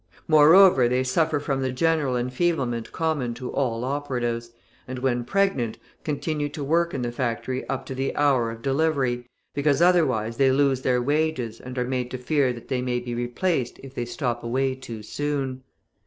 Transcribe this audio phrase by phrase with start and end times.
[0.27, 4.49] Moreover, they suffer from the general enfeeblement common to all operatives,
[4.87, 9.27] and, when pregnant, continue to work in the factory up to the hour of delivery,
[9.53, 13.13] because otherwise they lose their wages and are made to fear that they may be
[13.13, 15.61] replaced if they stop away too soon.